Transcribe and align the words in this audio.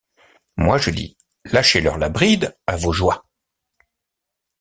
Moi 0.57 0.79
je 0.79 0.89
dis: 0.89 1.15
Lâchez-leur 1.45 1.99
la 1.99 2.09
bride, 2.09 2.57
à 2.65 2.75
vos 2.75 2.91
joies. 2.91 3.23